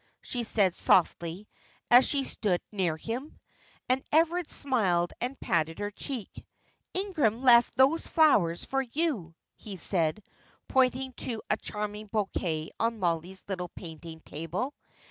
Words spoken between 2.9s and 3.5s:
him.